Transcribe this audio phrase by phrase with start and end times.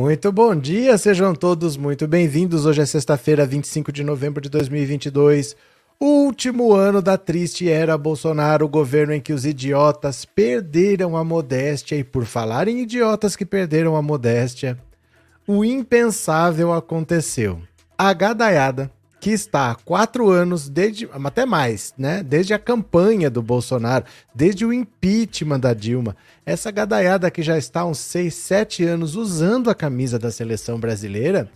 [0.00, 2.64] Muito bom dia, sejam todos muito bem-vindos.
[2.64, 5.56] Hoje é sexta-feira, 25 de novembro de 2022.
[5.98, 11.96] Último ano da triste era Bolsonaro, o governo em que os idiotas perderam a modéstia.
[11.96, 14.78] E por falar em idiotas que perderam a modéstia,
[15.48, 17.60] o impensável aconteceu.
[17.98, 22.22] A gadaiada que está há quatro anos, desde, até mais, né?
[22.22, 26.16] Desde a campanha do Bolsonaro, desde o impeachment da Dilma.
[26.46, 30.78] Essa gadaiada que já está há uns seis, sete anos usando a camisa da seleção
[30.78, 31.50] brasileira,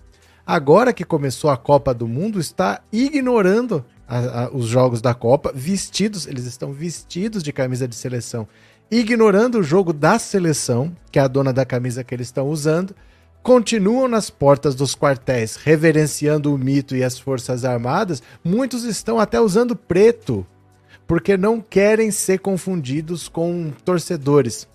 [0.47, 5.53] agora que começou a Copa do Mundo, está ignorando a, a, os jogos da Copa,
[5.55, 8.49] vestidos, eles estão vestidos de camisa de seleção,
[8.91, 12.95] ignorando o jogo da seleção, que é a dona da camisa que eles estão usando
[13.43, 19.41] continuam nas portas dos quartéis reverenciando o mito e as Forças Armadas, muitos estão até
[19.41, 20.47] usando preto,
[21.07, 24.69] porque não querem ser confundidos com torcedores.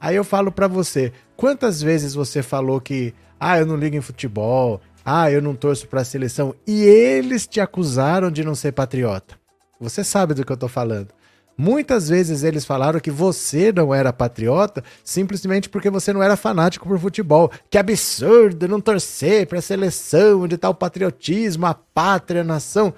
[0.00, 4.00] Aí eu falo para você, quantas vezes você falou que, ah, eu não ligo em
[4.00, 8.72] futebol, ah, eu não torço para a seleção, e eles te acusaram de não ser
[8.72, 9.36] patriota?
[9.80, 11.08] Você sabe do que eu tô falando.
[11.60, 16.86] Muitas vezes eles falaram que você não era patriota simplesmente porque você não era fanático
[16.86, 17.50] por futebol.
[17.68, 22.94] Que absurdo não torcer para a seleção de tal patriotismo, a pátria, a nação.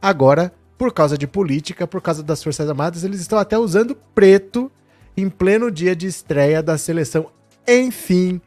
[0.00, 4.70] Agora, por causa de política, por causa das Forças Armadas, eles estão até usando preto
[5.16, 7.28] em pleno dia de estreia da seleção.
[7.66, 8.42] Enfim,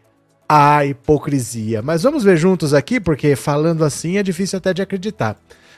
[0.48, 1.82] a hipocrisia.
[1.82, 5.36] Mas vamos ver juntos aqui, porque falando assim é difícil até de acreditar.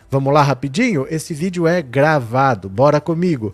[0.09, 1.05] Vamos lá rapidinho?
[1.09, 2.69] Esse vídeo é gravado.
[2.69, 3.53] Bora comigo.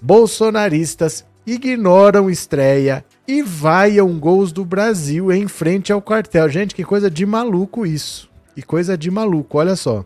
[0.00, 6.48] Bolsonaristas ignoram estreia e vaiam gols do Brasil em frente ao quartel.
[6.48, 8.30] Gente, que coisa de maluco isso.
[8.54, 10.04] Que coisa de maluco, olha só.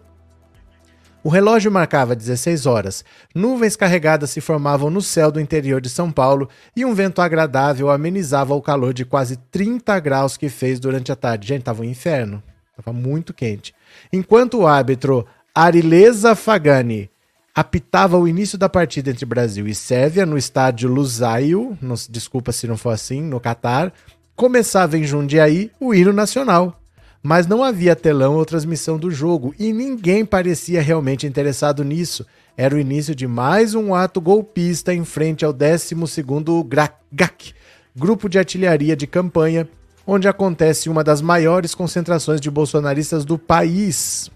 [1.22, 3.04] O relógio marcava 16 horas.
[3.34, 7.91] Nuvens carregadas se formavam no céu do interior de São Paulo e um vento agradável
[7.91, 11.48] amenizava o calor de quase 30 graus que fez durante a tarde.
[11.48, 12.41] Gente, tava um inferno.
[12.76, 13.75] Tava muito quente.
[14.12, 15.26] Enquanto o árbitro
[15.59, 17.09] Arileza Fagani
[17.55, 21.78] apitava o início da partida entre Brasil e Sérvia no estádio Lusail,
[22.11, 23.91] desculpa se não for assim, no Catar,
[24.34, 26.78] começava em Jundiaí o hino nacional.
[27.22, 32.27] Mas não havia telão ou transmissão do jogo e ninguém parecia realmente interessado nisso.
[32.55, 36.67] Era o início de mais um ato golpista em frente ao 12º
[37.11, 37.55] GAC,
[37.97, 39.67] Grupo de Artilharia de Campanha,
[40.06, 44.31] onde acontece uma das maiores concentrações de bolsonaristas do país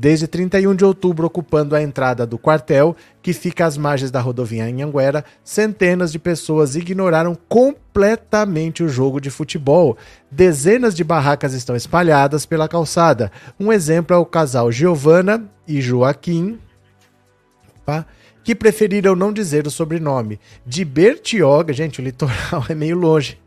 [0.00, 4.64] desde 31 de outubro ocupando a entrada do quartel, que fica às margens da rodovia
[4.64, 9.98] Anhanguera, centenas de pessoas ignoraram completamente o jogo de futebol.
[10.30, 13.30] Dezenas de barracas estão espalhadas pela calçada.
[13.60, 16.58] Um exemplo é o casal Giovana e Joaquim,
[17.82, 18.06] opa,
[18.50, 20.40] que preferiram não dizer o sobrenome.
[20.66, 23.38] De Bertioga, gente, o litoral é meio longe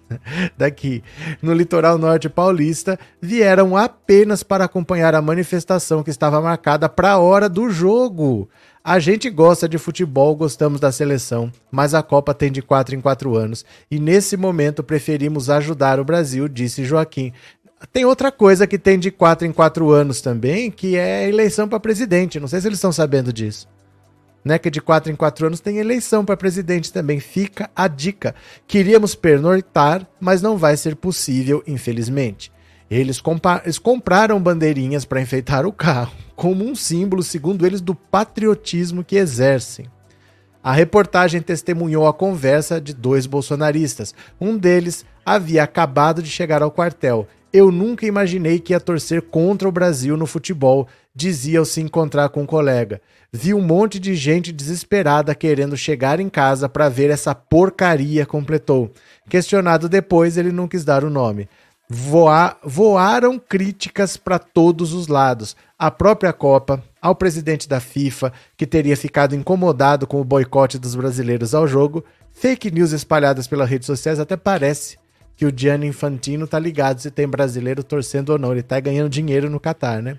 [0.57, 1.03] daqui,
[1.41, 7.17] no litoral norte paulista, vieram apenas para acompanhar a manifestação que estava marcada para a
[7.17, 8.47] hora do jogo.
[8.81, 13.01] A gente gosta de futebol, gostamos da seleção, mas a Copa tem de 4 em
[13.01, 17.33] 4 anos e nesse momento preferimos ajudar o Brasil, disse Joaquim.
[17.91, 21.77] Tem outra coisa que tem de 4 em 4 anos também, que é eleição para
[21.77, 22.39] presidente.
[22.39, 23.67] Não sei se eles estão sabendo disso
[24.43, 27.19] né, que de quatro em quatro anos tem eleição para presidente também.
[27.19, 28.35] Fica a dica.
[28.67, 32.51] Queríamos pernoitar, mas não vai ser possível, infelizmente.
[32.89, 33.21] Eles,
[33.63, 39.15] eles compraram bandeirinhas para enfeitar o carro, como um símbolo, segundo eles, do patriotismo que
[39.15, 39.88] exercem.
[40.63, 44.13] A reportagem testemunhou a conversa de dois bolsonaristas.
[44.39, 47.27] Um deles havia acabado de chegar ao quartel.
[47.51, 52.30] Eu nunca imaginei que ia torcer contra o Brasil no futebol, dizia ao se encontrar
[52.30, 53.01] com um colega
[53.36, 58.92] vi um monte de gente desesperada querendo chegar em casa para ver essa porcaria, completou.
[59.27, 61.50] Questionado depois, ele não quis dar o nome.
[61.89, 65.56] Voar, voaram críticas para todos os lados.
[65.77, 70.94] A própria Copa, ao presidente da FIFA, que teria ficado incomodado com o boicote dos
[70.94, 74.98] brasileiros ao jogo, fake news espalhadas pelas redes sociais até parece
[75.36, 78.51] que o Gianni Infantino tá ligado se tem brasileiro torcendo ou não.
[78.51, 80.18] Ele tá ganhando dinheiro no Catar, né?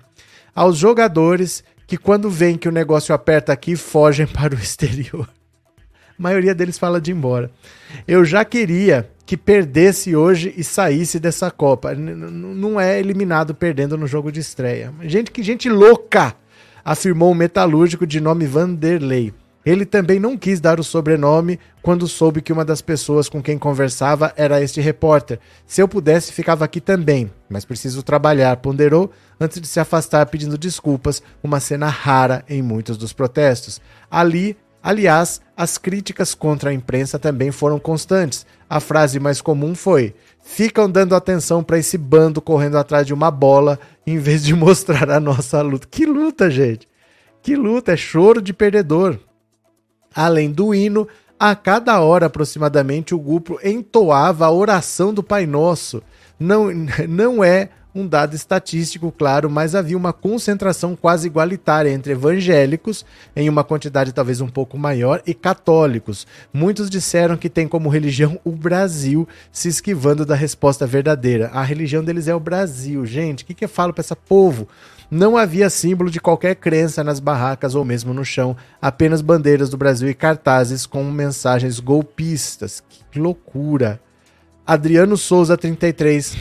[0.55, 5.29] Aos jogadores que quando vem que o negócio aperta aqui, fogem para o exterior.
[6.17, 7.51] A maioria deles fala de ir embora.
[8.07, 11.93] Eu já queria que perdesse hoje e saísse dessa Copa.
[11.93, 14.93] não é eliminado perdendo no jogo de estreia.
[15.01, 16.33] Gente, que gente louca!
[16.85, 19.33] Afirmou um metalúrgico de nome Vanderlei.
[19.65, 23.57] Ele também não quis dar o sobrenome quando soube que uma das pessoas com quem
[23.57, 25.39] conversava era este repórter.
[25.65, 29.09] Se eu pudesse, ficava aqui também, mas preciso trabalhar, ponderou
[29.39, 33.81] antes de se afastar pedindo desculpas, uma cena rara em muitos dos protestos.
[34.09, 38.45] Ali, Aliás, as críticas contra a imprensa também foram constantes.
[38.69, 40.13] A frase mais comum foi:
[40.43, 45.09] ficam dando atenção para esse bando correndo atrás de uma bola em vez de mostrar
[45.09, 45.87] a nossa luta.
[45.89, 46.87] Que luta, gente!
[47.41, 47.93] Que luta!
[47.93, 49.17] É choro de perdedor.
[50.15, 51.07] Além do hino,
[51.37, 56.01] a cada hora aproximadamente o grupo entoava a oração do Pai Nosso.
[56.39, 56.69] Não,
[57.07, 63.47] não é um dado estatístico, claro, mas havia uma concentração quase igualitária entre evangélicos, em
[63.47, 66.27] uma quantidade talvez um pouco maior, e católicos.
[66.53, 71.49] Muitos disseram que tem como religião o Brasil, se esquivando da resposta verdadeira.
[71.53, 73.05] A religião deles é o Brasil.
[73.05, 74.67] Gente, o que, que eu falo para esse povo?
[75.09, 79.77] Não havia símbolo de qualquer crença nas barracas ou mesmo no chão, apenas bandeiras do
[79.77, 82.83] Brasil e cartazes com mensagens golpistas.
[83.11, 83.99] Que loucura!
[84.67, 86.35] Adriano Souza, 33,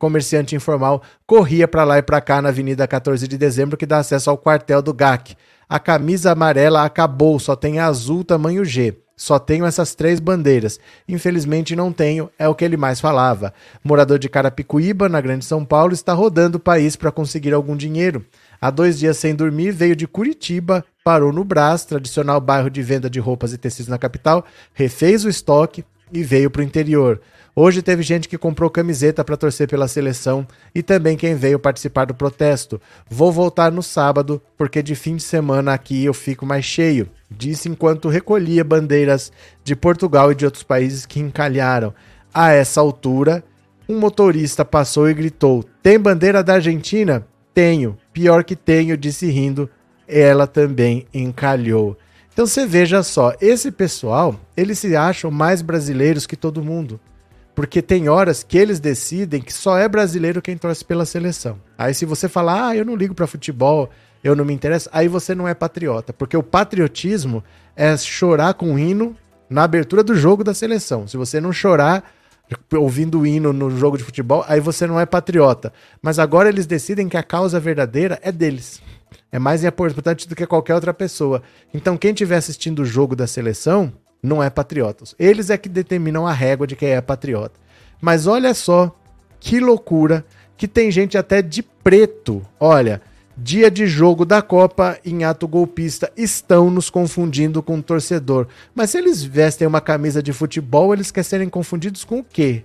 [0.00, 3.98] comerciante informal, corria para lá e para cá na Avenida 14 de Dezembro, que dá
[3.98, 5.36] acesso ao quartel do GAC.
[5.68, 8.96] A camisa amarela acabou, só tem azul tamanho G.
[9.18, 10.78] Só tenho essas três bandeiras.
[11.08, 13.52] Infelizmente não tenho, é o que ele mais falava.
[13.82, 18.24] Morador de Carapicuíba, na Grande São Paulo, está rodando o país para conseguir algum dinheiro.
[18.60, 23.10] Há dois dias sem dormir, veio de Curitiba, parou no Brás, tradicional bairro de venda
[23.10, 27.20] de roupas e tecidos na capital, refez o estoque e veio para o interior.
[27.60, 32.04] Hoje teve gente que comprou camiseta para torcer pela seleção e também quem veio participar
[32.04, 32.80] do protesto.
[33.10, 37.68] Vou voltar no sábado, porque de fim de semana aqui eu fico mais cheio, disse
[37.68, 39.32] enquanto recolhia bandeiras
[39.64, 41.92] de Portugal e de outros países que encalharam.
[42.32, 43.42] A essa altura,
[43.88, 47.26] um motorista passou e gritou: Tem bandeira da Argentina?
[47.52, 47.98] Tenho.
[48.12, 49.68] Pior que tenho, disse rindo.
[50.06, 51.96] Ela também encalhou.
[52.38, 57.00] Então você veja só, esse pessoal, eles se acham mais brasileiros que todo mundo.
[57.52, 61.58] Porque tem horas que eles decidem que só é brasileiro quem torce pela seleção.
[61.76, 63.90] Aí se você falar, ah, eu não ligo para futebol,
[64.22, 66.12] eu não me interesso, aí você não é patriota.
[66.12, 67.42] Porque o patriotismo
[67.74, 69.16] é chorar com o hino
[69.50, 71.08] na abertura do jogo da seleção.
[71.08, 72.08] Se você não chorar
[72.72, 75.72] ouvindo o hino no jogo de futebol, aí você não é patriota.
[76.00, 78.80] Mas agora eles decidem que a causa verdadeira é deles.
[79.30, 81.42] É mais importante do que qualquer outra pessoa.
[81.72, 85.04] Então quem estiver assistindo o jogo da seleção não é patriota.
[85.18, 87.58] Eles é que determinam a régua de quem é patriota.
[88.00, 88.94] Mas olha só
[89.40, 90.24] que loucura
[90.56, 92.44] que tem gente até de preto.
[92.58, 93.00] Olha,
[93.36, 98.48] dia de jogo da Copa em ato golpista estão nos confundindo com o torcedor.
[98.74, 102.64] Mas se eles vestem uma camisa de futebol, eles querem serem confundidos com o quê?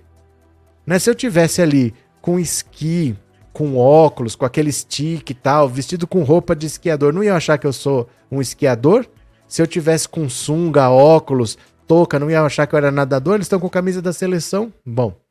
[0.86, 0.98] Né?
[0.98, 3.16] Se eu tivesse ali com esqui,
[3.54, 7.56] com óculos, com aquele stick e tal, vestido com roupa de esquiador, não iam achar
[7.56, 9.06] que eu sou um esquiador?
[9.48, 11.56] Se eu tivesse com sunga, óculos,
[11.86, 13.36] touca, não ia achar que eu era nadador?
[13.36, 14.72] Eles estão com camisa da seleção?
[14.84, 15.23] Bom.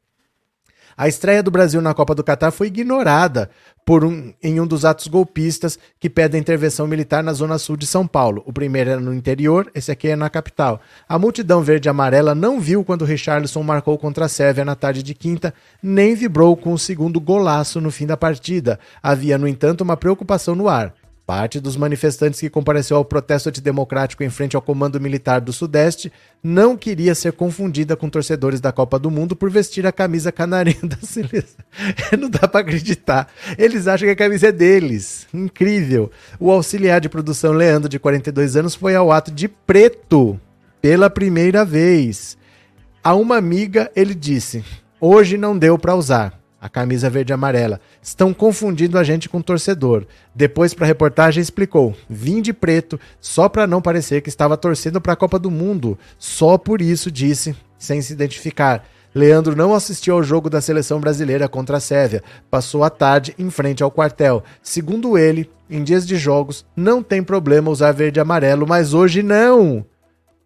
[0.98, 3.50] A estreia do Brasil na Copa do Catar foi ignorada
[3.86, 7.86] por um, em um dos atos golpistas que pedem intervenção militar na zona sul de
[7.86, 8.44] São Paulo.
[8.46, 10.80] O primeiro era no interior, esse aqui é na capital.
[11.08, 15.04] A multidão verde e amarela não viu quando Richarlison marcou contra a Sérvia na tarde
[15.04, 18.80] de quinta, nem vibrou com o segundo golaço no fim da partida.
[19.02, 20.94] Havia, no entanto, uma preocupação no ar.
[21.36, 26.14] Parte dos manifestantes que compareceu ao protesto antidemocrático em frente ao Comando Militar do Sudeste
[26.44, 30.78] não queria ser confundida com torcedores da Copa do Mundo por vestir a camisa canarinho
[30.88, 31.66] da seleção.
[32.20, 33.28] não dá para acreditar.
[33.58, 35.26] Eles acham que a camisa é deles.
[35.34, 36.12] Incrível.
[36.40, 40.40] O auxiliar de produção Leandro, de 42 anos, foi ao ato de preto
[40.80, 42.38] pela primeira vez.
[43.04, 44.64] A uma amiga, ele disse:
[45.02, 47.82] Hoje não deu para usar a camisa verde e amarela.
[48.02, 50.06] Estão confundindo a gente com torcedor.
[50.34, 55.02] Depois, para a reportagem, explicou: vim de preto só para não parecer que estava torcendo
[55.02, 56.00] para a Copa do Mundo.
[56.18, 58.88] Só por isso disse, sem se identificar.
[59.14, 62.24] Leandro não assistiu ao jogo da seleção brasileira contra a Sérvia.
[62.50, 64.42] Passou a tarde em frente ao quartel.
[64.62, 69.22] Segundo ele, em dias de jogos, não tem problema usar verde e amarelo, mas hoje
[69.22, 69.86] não.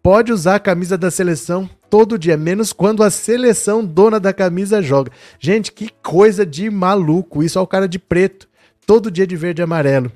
[0.02, 4.82] Pode usar a camisa da seleção todo dia, menos quando a seleção dona da camisa
[4.82, 5.10] joga.
[5.38, 7.42] Gente, que coisa de maluco.
[7.42, 8.48] Isso é o cara de preto,
[8.86, 10.12] todo dia de verde e amarelo.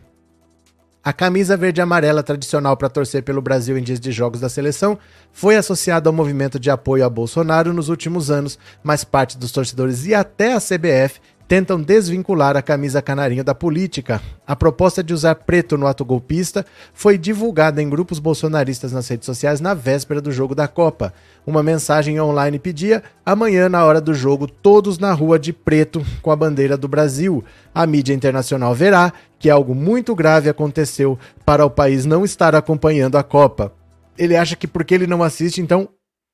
[1.05, 4.49] A camisa verde e amarela tradicional para torcer pelo Brasil em dias de jogos da
[4.49, 4.97] seleção
[5.33, 10.07] foi associada ao movimento de apoio a Bolsonaro nos últimos anos, mas parte dos torcedores
[10.07, 11.21] e até a CBF
[11.53, 14.23] tentam desvincular a camisa canarinho da política.
[14.47, 19.27] A proposta de usar preto no ato golpista foi divulgada em grupos bolsonaristas nas redes
[19.27, 21.13] sociais na véspera do jogo da Copa.
[21.47, 26.31] Uma mensagem online pedia: amanhã, na hora do jogo, todos na rua de preto com
[26.31, 27.45] a bandeira do Brasil.
[27.75, 33.19] A mídia internacional verá que algo muito grave aconteceu para o país não estar acompanhando
[33.19, 33.75] a Copa.
[34.17, 35.91] Ele acha que porque ele não assiste, então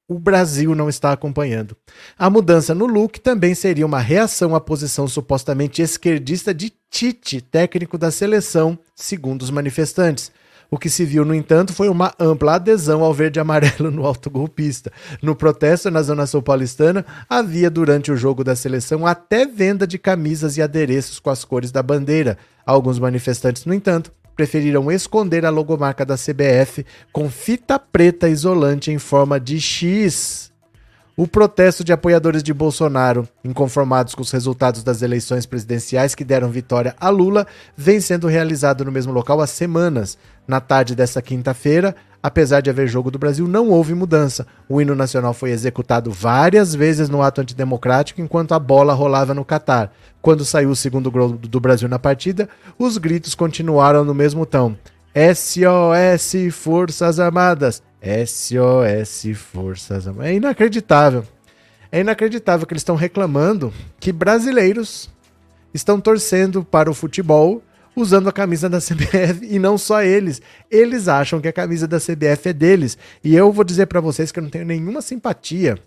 [0.08, 1.76] o Brasil não está acompanhando.
[2.18, 7.98] A mudança no look também seria uma reação à posição supostamente esquerdista de Tite, técnico
[7.98, 10.32] da seleção, segundo os manifestantes.
[10.70, 14.06] O que se viu, no entanto, foi uma ampla adesão ao verde e amarelo no
[14.06, 14.90] autogolpista.
[15.22, 19.98] No protesto na Zona Sul Paulistana, havia durante o jogo da seleção até venda de
[19.98, 22.38] camisas e adereços com as cores da bandeira.
[22.66, 28.96] Alguns manifestantes, no entanto, preferiram esconder a logomarca da CBF com fita preta isolante em
[28.96, 30.52] forma de X
[31.16, 36.48] o protesto de apoiadores de Bolsonaro, inconformados com os resultados das eleições presidenciais que deram
[36.48, 37.44] vitória a Lula,
[37.76, 40.16] vem sendo realizado no mesmo local há semanas.
[40.46, 44.46] Na tarde desta quinta-feira, apesar de haver jogo do Brasil, não houve mudança.
[44.68, 49.44] O hino nacional foi executado várias vezes no ato antidemocrático enquanto a bola rolava no
[49.44, 49.92] Catar.
[50.20, 52.48] Quando saiu o segundo gol do Brasil na partida,
[52.78, 54.74] os gritos continuaram no mesmo tom.
[55.14, 57.82] SOS Forças Armadas.
[58.02, 60.30] SOS Forças Armadas.
[60.30, 61.24] É inacreditável.
[61.90, 65.08] É inacreditável que eles estão reclamando que brasileiros
[65.72, 67.62] estão torcendo para o futebol
[68.00, 70.40] usando a camisa da CBF e não só eles.
[70.70, 72.96] Eles acham que a camisa da CBF é deles.
[73.22, 75.78] E eu vou dizer para vocês que eu não tenho nenhuma simpatia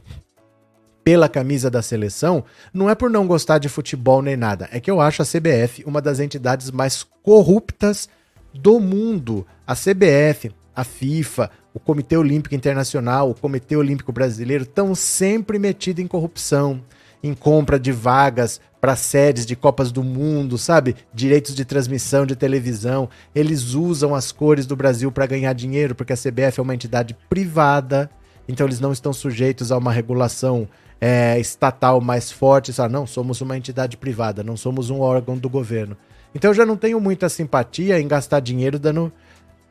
[1.03, 4.91] pela camisa da seleção, não é por não gostar de futebol nem nada, é que
[4.91, 8.07] eu acho a CBF uma das entidades mais corruptas
[8.53, 9.45] do mundo.
[9.65, 16.03] A CBF, a FIFA, o Comitê Olímpico Internacional, o Comitê Olímpico Brasileiro estão sempre metidos
[16.03, 16.81] em corrupção,
[17.23, 20.95] em compra de vagas para sedes de Copas do Mundo, sabe?
[21.13, 23.07] Direitos de transmissão de televisão.
[23.33, 27.15] Eles usam as cores do Brasil para ganhar dinheiro, porque a CBF é uma entidade
[27.29, 28.09] privada,
[28.47, 30.67] então eles não estão sujeitos a uma regulação
[30.99, 32.73] é, estatal mais forte.
[32.73, 32.93] Sabe?
[32.93, 35.95] Não, somos uma entidade privada, não somos um órgão do governo.
[36.33, 39.11] Então eu já não tenho muita simpatia em gastar dinheiro dando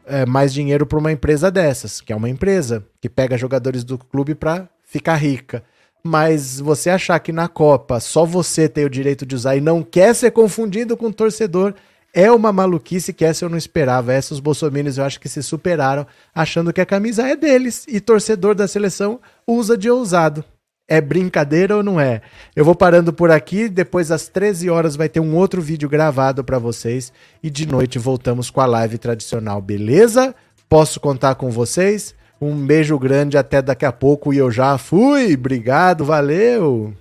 [0.07, 3.97] é, mais dinheiro para uma empresa dessas, que é uma empresa que pega jogadores do
[3.97, 5.63] clube para ficar rica.
[6.03, 9.83] Mas você achar que na Copa só você tem o direito de usar e não
[9.83, 11.75] quer ser confundido com o torcedor
[12.13, 14.13] é uma maluquice que essa eu não esperava.
[14.13, 18.01] Essa os bolsominions eu acho que se superaram, achando que a camisa é deles e
[18.01, 20.45] torcedor da seleção usa de ousado.
[20.89, 22.21] É brincadeira ou não é?
[22.57, 26.43] Eu vou parando por aqui, depois às 13 horas vai ter um outro vídeo gravado
[26.43, 30.35] para vocês e de noite voltamos com a live tradicional, beleza?
[30.69, 32.13] Posso contar com vocês?
[32.41, 35.35] Um beijo grande, até daqui a pouco e eu já fui.
[35.35, 36.95] Obrigado, valeu!